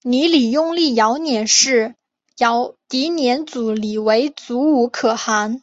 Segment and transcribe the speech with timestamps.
[0.00, 1.94] 泥礼拥立遥辇氏
[2.88, 5.62] 迪辇组里为阻午可汗。